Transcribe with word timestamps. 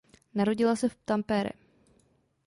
Narodila 0.33 0.75
se 0.75 0.89
v 0.89 0.95
Tampere. 1.05 1.51